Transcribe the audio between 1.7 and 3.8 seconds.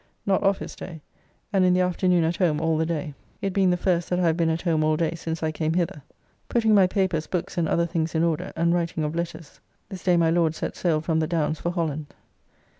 the afternoon at home all the day, it being the